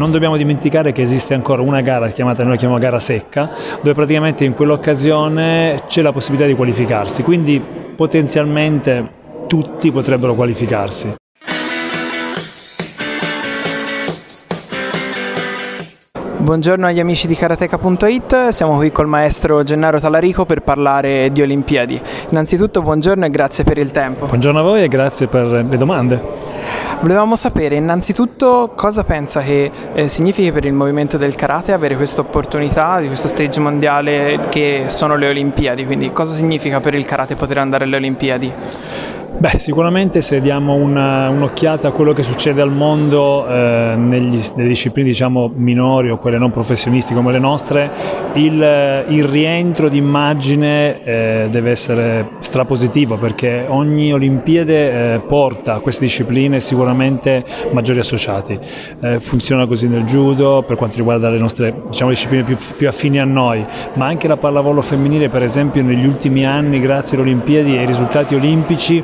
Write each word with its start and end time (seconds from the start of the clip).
Non 0.00 0.10
dobbiamo 0.10 0.38
dimenticare 0.38 0.92
che 0.92 1.02
esiste 1.02 1.34
ancora 1.34 1.60
una 1.60 1.82
gara 1.82 2.08
chiamata, 2.08 2.40
noi 2.40 2.52
la 2.52 2.56
chiamiamo 2.56 2.80
gara 2.80 2.98
secca, 2.98 3.50
dove 3.82 3.92
praticamente 3.92 4.46
in 4.46 4.54
quell'occasione 4.54 5.82
c'è 5.88 6.00
la 6.00 6.10
possibilità 6.10 6.48
di 6.48 6.54
qualificarsi, 6.54 7.22
quindi 7.22 7.62
potenzialmente 7.94 9.10
tutti 9.46 9.92
potrebbero 9.92 10.34
qualificarsi. 10.34 11.16
Buongiorno 16.38 16.86
agli 16.86 16.98
amici 16.98 17.26
di 17.26 17.34
karateka.it, 17.34 18.48
siamo 18.48 18.76
qui 18.76 18.90
col 18.90 19.06
maestro 19.06 19.62
Gennaro 19.62 20.00
Talarico 20.00 20.46
per 20.46 20.62
parlare 20.62 21.30
di 21.30 21.42
Olimpiadi. 21.42 22.00
Innanzitutto 22.30 22.80
buongiorno 22.80 23.26
e 23.26 23.28
grazie 23.28 23.64
per 23.64 23.76
il 23.76 23.90
tempo. 23.90 24.24
Buongiorno 24.24 24.60
a 24.60 24.62
voi 24.62 24.82
e 24.82 24.88
grazie 24.88 25.26
per 25.26 25.46
le 25.46 25.76
domande. 25.76 26.59
Volevamo 27.00 27.34
sapere 27.34 27.76
innanzitutto 27.76 28.72
cosa 28.76 29.04
pensa 29.04 29.40
che 29.40 29.72
eh, 29.94 30.10
significhi 30.10 30.52
per 30.52 30.66
il 30.66 30.74
movimento 30.74 31.16
del 31.16 31.34
karate 31.34 31.72
avere 31.72 31.96
questa 31.96 32.20
opportunità 32.20 33.00
di 33.00 33.06
questo 33.06 33.26
stage 33.26 33.58
mondiale 33.58 34.38
che 34.50 34.84
sono 34.88 35.16
le 35.16 35.30
Olimpiadi, 35.30 35.86
quindi 35.86 36.12
cosa 36.12 36.34
significa 36.34 36.78
per 36.80 36.94
il 36.94 37.06
karate 37.06 37.36
poter 37.36 37.56
andare 37.56 37.84
alle 37.84 37.96
Olimpiadi? 37.96 38.52
Beh, 39.40 39.56
sicuramente 39.56 40.20
se 40.20 40.42
diamo 40.42 40.74
una, 40.74 41.30
un'occhiata 41.30 41.88
a 41.88 41.90
quello 41.92 42.12
che 42.12 42.22
succede 42.22 42.60
al 42.60 42.70
mondo 42.70 43.48
eh, 43.48 43.94
negli, 43.96 44.38
nelle 44.54 44.68
discipline 44.68 45.08
diciamo, 45.08 45.50
minori 45.54 46.10
o 46.10 46.18
quelle 46.18 46.36
non 46.36 46.50
professionistiche 46.50 47.18
come 47.18 47.32
le 47.32 47.38
nostre, 47.38 47.90
il, 48.34 49.04
il 49.08 49.24
rientro 49.24 49.88
d'immagine 49.88 51.02
eh, 51.02 51.48
deve 51.50 51.70
essere 51.70 52.32
strapositivo 52.40 53.16
perché 53.16 53.64
ogni 53.66 54.12
Olimpiade 54.12 55.14
eh, 55.14 55.20
porta 55.20 55.76
a 55.76 55.78
queste 55.78 56.04
discipline 56.04 56.60
sicuramente 56.60 57.42
maggiori 57.70 58.00
associati. 58.00 58.58
Eh, 59.00 59.20
funziona 59.20 59.66
così 59.66 59.88
nel 59.88 60.04
judo 60.04 60.62
per 60.66 60.76
quanto 60.76 60.98
riguarda 60.98 61.30
le 61.30 61.38
nostre 61.38 61.74
diciamo, 61.88 62.10
discipline 62.10 62.42
più, 62.42 62.58
più 62.76 62.86
affini 62.86 63.18
a 63.18 63.24
noi, 63.24 63.64
ma 63.94 64.04
anche 64.04 64.28
la 64.28 64.36
pallavolo 64.36 64.82
femminile 64.82 65.30
per 65.30 65.42
esempio 65.42 65.82
negli 65.82 66.04
ultimi 66.04 66.44
anni 66.44 66.78
grazie 66.78 67.16
alle 67.16 67.30
Olimpiadi 67.30 67.76
e 67.76 67.78
ai 67.78 67.86
risultati 67.86 68.34
olimpici 68.34 69.02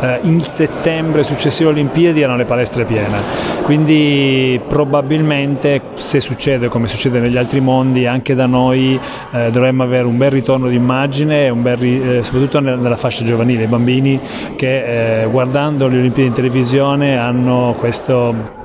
eh, 0.00 0.18
in 0.22 0.40
settembre 0.40 1.22
successivo 1.22 1.70
alle 1.70 1.80
Olimpiadi 1.80 2.20
erano 2.20 2.38
le 2.38 2.44
palestre 2.44 2.84
piene, 2.84 3.18
quindi 3.62 4.60
probabilmente 4.66 5.80
se 5.94 6.20
succede 6.20 6.68
come 6.68 6.86
succede 6.86 7.20
negli 7.20 7.36
altri 7.36 7.60
mondi 7.60 8.06
anche 8.06 8.34
da 8.34 8.46
noi 8.46 8.98
eh, 9.32 9.50
dovremmo 9.50 9.82
avere 9.82 10.06
un 10.06 10.16
bel 10.16 10.30
ritorno 10.30 10.68
d'immagine, 10.68 11.46
eh, 11.46 12.22
soprattutto 12.22 12.60
nella 12.60 12.96
fascia 12.96 13.24
giovanile, 13.24 13.64
i 13.64 13.68
bambini 13.68 14.20
che 14.56 15.22
eh, 15.22 15.26
guardando 15.26 15.88
le 15.88 15.98
Olimpiadi 15.98 16.28
in 16.28 16.34
televisione 16.34 17.16
hanno 17.16 17.74
questo 17.78 18.62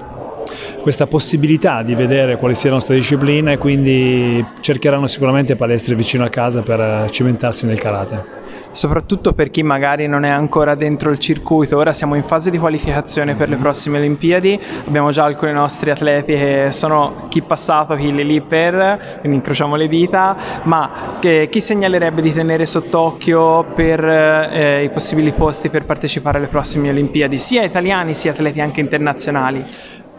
questa 0.90 1.06
possibilità 1.06 1.84
di 1.84 1.94
vedere 1.94 2.38
quali 2.38 2.56
sia 2.56 2.70
la 2.70 2.78
nostra 2.78 2.96
disciplina 2.96 3.52
e 3.52 3.60
quindi 3.60 4.44
cercheranno 4.60 5.06
sicuramente 5.06 5.56
palestre 5.56 5.94
vicino 5.94 6.24
a 6.24 6.30
casa 6.30 6.64
per 6.64 6.80
eh, 6.80 7.08
cimentarsi 7.12 7.68
nel 7.68 7.80
karate 7.80 8.48
soprattutto 8.72 9.34
per 9.34 9.50
chi 9.50 9.64
magari 9.64 10.08
non 10.08 10.24
è 10.24 10.30
ancora 10.30 10.76
dentro 10.76 11.10
il 11.10 11.18
circuito. 11.18 11.76
Ora 11.76 11.92
siamo 11.92 12.14
in 12.14 12.22
fase 12.22 12.52
di 12.52 12.60
qualificazione 12.60 13.34
per 13.34 13.50
le 13.50 13.56
prossime 13.56 13.98
Olimpiadi, 13.98 14.60
abbiamo 14.88 15.10
già 15.10 15.24
alcuni 15.24 15.52
nostri 15.52 15.90
atleti 15.90 16.34
che 16.34 16.68
sono 16.70 17.26
chi 17.30 17.42
passato, 17.42 17.96
chi 17.96 18.14
lì 18.14 18.42
per, 18.42 19.18
quindi 19.20 19.38
incrociamo 19.38 19.76
le 19.76 19.88
dita, 19.88 20.38
ma 20.64 21.18
che, 21.20 21.48
chi 21.50 21.62
segnalerebbe 21.62 22.22
di 22.22 22.32
tenere 22.32 22.68
sott'occhio 22.68 23.64
per 23.74 24.04
eh, 24.06 24.84
i 24.84 24.90
possibili 24.92 25.32
posti 25.32 25.70
per 25.70 25.84
partecipare 25.84 26.38
alle 26.38 26.48
prossime 26.48 26.90
Olimpiadi, 26.90 27.40
sia 27.40 27.64
italiani 27.64 28.14
sia 28.14 28.32
atleti 28.32 28.62
anche 28.62 28.82
internazionali? 28.82 29.66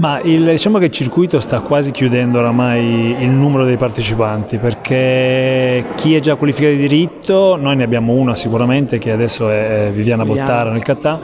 Ma 0.01 0.19
il, 0.23 0.47
diciamo 0.47 0.79
che 0.79 0.87
il 0.87 0.91
circuito 0.93 1.41
sta 1.41 1.61
quasi 1.61 1.91
chiudendo 1.91 2.39
oramai 2.39 3.17
il 3.20 3.29
numero 3.29 3.67
dei 3.67 3.77
partecipanti 3.77 4.56
perché 4.56 5.84
chi 5.95 6.15
è 6.15 6.20
già 6.20 6.37
qualificato 6.37 6.75
di 6.75 6.81
diritto, 6.81 7.56
noi 7.56 7.77
ne 7.77 7.83
abbiamo 7.84 8.15
una 8.15 8.34
sicuramente 8.34 8.97
che 8.97 9.12
adesso 9.12 9.50
è 9.50 9.91
Viviana 9.93 10.25
Bottara 10.25 10.71
nel 10.71 10.83
Cattà, 10.83 11.21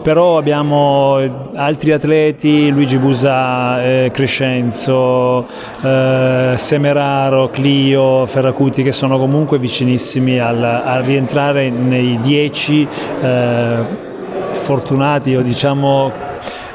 però 0.00 0.38
abbiamo 0.38 1.16
altri 1.56 1.90
atleti, 1.90 2.70
Luigi 2.70 2.98
Busa, 2.98 3.82
eh, 3.82 4.10
Crescenzo, 4.12 5.48
eh, 5.82 6.54
Semeraro, 6.56 7.50
Clio, 7.50 8.26
Ferracuti 8.26 8.84
che 8.84 8.92
sono 8.92 9.18
comunque 9.18 9.58
vicinissimi 9.58 10.38
al, 10.38 10.62
a 10.62 11.00
rientrare 11.00 11.68
nei 11.68 12.16
dieci 12.20 12.86
eh, 13.22 14.08
fortunati 14.52 15.34
o 15.34 15.42
diciamo 15.42 16.28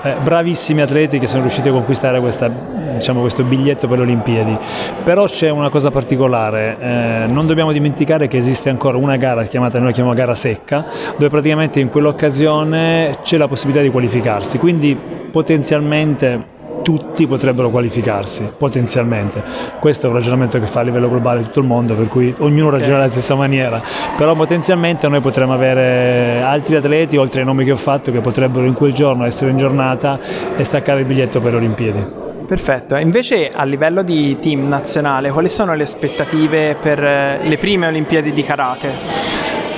eh, 0.06 0.16
bravissimi 0.22 0.82
atleti 0.82 1.18
che 1.18 1.26
sono 1.26 1.42
riusciti 1.42 1.68
a 1.68 1.72
conquistare 1.72 2.20
questa, 2.20 2.48
diciamo, 2.48 3.22
questo 3.22 3.44
biglietto 3.44 3.88
per 3.88 3.98
le 3.98 4.04
Olimpiadi. 4.04 4.56
Però 5.04 5.26
c'è 5.26 5.50
una 5.50 5.70
cosa 5.70 5.90
particolare, 5.90 6.78
eh, 6.80 7.26
non 7.28 7.48
dobbiamo 7.48 7.72
dimenticare 7.72 8.28
che 8.28 8.38
esiste 8.38 8.70
ancora 8.70 8.98
una 8.98 9.18
gara 9.18 9.44
chiamata, 9.44 9.80
noi 9.80 9.88
la 9.88 9.94
chiamiamo 9.94 10.16
gara 10.16 10.36
secca, 10.36 10.86
dove 11.18 11.30
praticamente 11.30 11.80
in 11.80 11.90
quell'occasione 11.90 13.18
c'è 13.24 13.38
la 13.38 13.48
possibilità 13.48 13.82
di 13.84 13.90
qualificarsi, 13.90 14.60
quindi 14.60 14.96
potenzialmente 15.32 16.54
tutti 16.86 17.26
potrebbero 17.26 17.72
qualificarsi 17.72 18.48
potenzialmente. 18.56 19.42
Questo 19.80 20.06
è 20.06 20.10
un 20.10 20.16
ragionamento 20.16 20.60
che 20.60 20.68
fa 20.68 20.82
a 20.82 20.84
livello 20.84 21.10
globale 21.10 21.42
tutto 21.42 21.62
il 21.62 21.66
mondo, 21.66 21.96
per 21.96 22.08
cui 22.08 22.32
ognuno 22.38 22.70
ragiona 22.70 22.98
alla 22.98 23.08
stessa 23.08 23.34
maniera, 23.34 23.82
però 24.16 24.36
potenzialmente 24.36 25.08
noi 25.08 25.20
potremmo 25.20 25.54
avere 25.54 26.44
altri 26.44 26.76
atleti, 26.76 27.18
oltre 27.18 27.40
ai 27.40 27.48
nomi 27.48 27.66
che 27.66 27.72
ho 27.72 27.76
fatto, 27.76 28.12
che 28.12 28.20
potrebbero 28.20 28.68
in 28.68 28.74
quel 28.74 28.94
giorno 28.94 29.26
essere 29.26 29.50
in 29.50 29.58
giornata 29.58 30.20
e 30.56 30.64
staccare 30.64 31.00
il 31.00 31.08
biglietto 31.08 31.40
per 31.40 31.54
le 31.54 31.58
Olimpiadi. 31.58 32.06
Perfetto, 32.46 32.96
invece 32.98 33.50
a 33.52 33.64
livello 33.64 34.04
di 34.04 34.38
team 34.40 34.68
nazionale, 34.68 35.32
quali 35.32 35.50
sono 35.50 35.74
le 35.74 35.82
aspettative 35.82 36.76
per 36.80 37.04
eh, 37.04 37.40
le 37.42 37.58
prime 37.58 37.88
Olimpiadi 37.88 38.32
di 38.32 38.44
karate? 38.44 38.92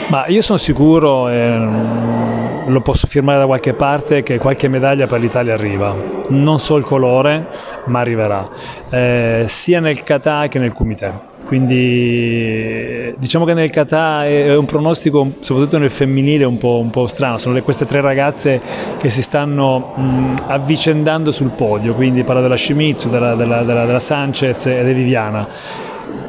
Ma 0.10 0.28
io 0.28 0.42
sono 0.42 0.58
sicuro, 0.58 1.30
eh, 1.30 2.37
lo 2.68 2.82
posso 2.82 3.08
firmare 3.08 3.40
da 3.40 3.46
qualche 3.46 3.74
parte, 3.74 4.24
che 4.24 4.38
qualche 4.38 4.68
medaglia 4.68 5.08
per 5.08 5.20
l'Italia 5.20 5.54
arriva. 5.54 5.96
Non 6.30 6.60
so 6.60 6.78
il 6.78 6.84
colore, 6.84 7.48
ma 7.86 8.00
arriverà, 8.00 8.50
eh, 8.90 9.46
sia 9.48 9.80
nel 9.80 10.04
kata 10.04 10.48
che 10.48 10.60
nel 10.60 10.74
kumite. 10.74 11.36
Quindi 11.46 13.14
diciamo 13.18 13.46
che 13.46 13.54
nel 13.54 13.70
kata 13.70 14.26
è 14.26 14.54
un 14.54 14.66
pronostico, 14.66 15.32
soprattutto 15.40 15.78
nel 15.78 15.90
femminile, 15.90 16.44
un 16.44 16.58
po', 16.58 16.78
un 16.80 16.90
po 16.90 17.08
strano. 17.08 17.38
Sono 17.38 17.56
le, 17.56 17.62
queste 17.62 17.86
tre 17.86 18.02
ragazze 18.02 18.60
che 18.98 19.10
si 19.10 19.22
stanno 19.22 19.94
mh, 19.96 20.44
avvicendando 20.48 21.32
sul 21.32 21.52
podio, 21.52 21.94
quindi 21.94 22.24
parlo 22.24 22.42
della 22.42 22.58
Shimizu, 22.58 23.10
della, 23.10 23.36
della, 23.36 23.64
della, 23.64 23.86
della 23.86 24.00
Sanchez 24.00 24.66
e 24.66 24.84
di 24.84 24.92
Viviana 24.92 25.48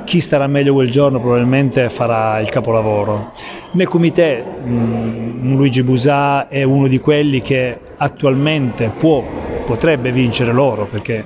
chi 0.04 0.20
starà 0.20 0.46
meglio 0.46 0.72
quel 0.72 0.90
giorno 0.90 1.20
probabilmente 1.20 1.88
farà 1.90 2.38
il 2.40 2.48
capolavoro. 2.48 3.32
Nel 3.72 3.88
comité 3.88 4.42
mh, 4.42 5.54
Luigi 5.54 5.82
Busà 5.82 6.48
è 6.48 6.62
uno 6.62 6.88
di 6.88 6.98
quelli 6.98 7.42
che 7.42 7.78
attualmente 7.96 8.90
può 8.96 9.22
potrebbe 9.68 10.12
vincere 10.12 10.50
loro 10.50 10.86
perché 10.86 11.22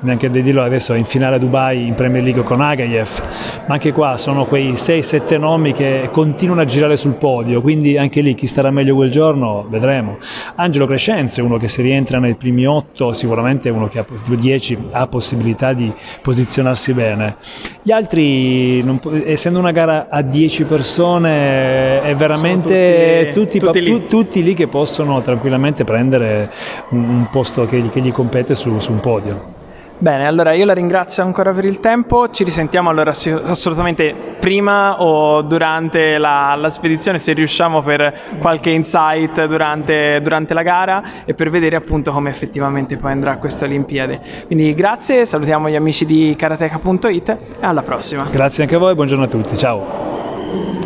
neanche 0.00 0.28
di 0.28 0.42
dirlo 0.42 0.64
adesso 0.64 0.94
è 0.94 0.98
in 0.98 1.04
finale 1.04 1.36
a 1.36 1.38
Dubai 1.38 1.86
in 1.86 1.94
Premier 1.94 2.24
League 2.24 2.42
con 2.42 2.60
Agayev 2.60 3.22
ma 3.68 3.74
anche 3.74 3.92
qua 3.92 4.16
sono 4.16 4.46
quei 4.46 4.72
6-7 4.72 5.38
nomi 5.38 5.72
che 5.72 6.08
continuano 6.10 6.62
a 6.62 6.64
girare 6.64 6.96
sul 6.96 7.12
podio 7.12 7.60
quindi 7.60 7.96
anche 7.96 8.20
lì 8.20 8.34
chi 8.34 8.48
starà 8.48 8.72
meglio 8.72 8.96
quel 8.96 9.12
giorno 9.12 9.64
vedremo 9.68 10.18
Angelo 10.56 10.86
Crescenzo 10.86 11.38
è 11.38 11.44
uno 11.44 11.56
che 11.56 11.68
se 11.68 11.82
rientra 11.82 12.18
nei 12.18 12.34
primi 12.34 12.66
8 12.66 13.12
sicuramente 13.12 13.68
è 13.68 13.72
uno 13.72 13.86
che 13.86 14.00
ha 14.00 14.06
10 14.26 14.78
ha 14.90 15.06
possibilità 15.06 15.72
di 15.72 15.92
posizionarsi 16.20 16.92
bene 16.94 17.36
gli 17.80 17.92
altri 17.92 18.82
non, 18.82 18.98
essendo 19.24 19.60
una 19.60 19.70
gara 19.70 20.08
a 20.10 20.20
10 20.20 20.64
persone 20.64 22.02
è 22.02 22.12
veramente 22.16 23.30
tutti, 23.32 23.60
tutti, 23.60 23.66
tutti, 23.66 23.80
lì. 23.80 24.06
tutti, 24.08 24.42
lì. 24.42 24.54
che 24.54 24.66
possono 24.66 25.22
tranquillamente 25.22 25.84
prendere 25.84 26.50
un, 26.88 27.08
un 27.08 27.28
posto 27.30 27.66
che 27.66 27.82
che 27.88 28.00
gli 28.00 28.12
compete 28.12 28.54
su, 28.54 28.78
su 28.78 28.92
un 28.92 29.00
podio. 29.00 29.62
Bene, 29.96 30.26
allora 30.26 30.52
io 30.52 30.64
la 30.64 30.72
ringrazio 30.72 31.22
ancora 31.22 31.52
per 31.52 31.64
il 31.64 31.78
tempo, 31.78 32.28
ci 32.28 32.42
risentiamo 32.42 32.90
allora 32.90 33.10
assolutamente 33.10 34.14
prima 34.40 35.00
o 35.00 35.40
durante 35.42 36.18
la, 36.18 36.56
la 36.56 36.68
spedizione 36.68 37.20
se 37.20 37.32
riusciamo 37.32 37.80
per 37.80 38.12
qualche 38.38 38.70
insight 38.70 39.46
durante, 39.46 40.20
durante, 40.20 40.52
la 40.52 40.62
gara 40.62 41.02
e 41.24 41.32
per 41.32 41.48
vedere 41.48 41.76
appunto 41.76 42.10
come 42.10 42.28
effettivamente 42.28 42.96
poi 42.96 43.12
andrà 43.12 43.38
questa 43.38 43.66
Olimpiade. 43.66 44.20
Quindi 44.46 44.74
grazie, 44.74 45.24
salutiamo 45.26 45.70
gli 45.70 45.76
amici 45.76 46.04
di 46.04 46.34
karateka.it 46.36 47.28
e 47.28 47.36
alla 47.60 47.82
prossima. 47.82 48.26
Grazie 48.30 48.64
anche 48.64 48.74
a 48.74 48.78
voi, 48.78 48.94
buongiorno 48.94 49.24
a 49.24 49.28
tutti, 49.28 49.56
ciao. 49.56 50.83